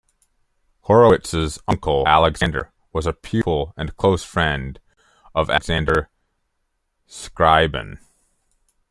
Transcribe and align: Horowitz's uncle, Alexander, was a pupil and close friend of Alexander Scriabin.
Horowitz's 0.85 1.59
uncle, 1.67 2.07
Alexander, 2.07 2.71
was 2.91 3.05
a 3.05 3.13
pupil 3.13 3.71
and 3.77 3.95
close 3.97 4.23
friend 4.23 4.79
of 5.35 5.47
Alexander 5.47 6.09
Scriabin. 7.07 7.99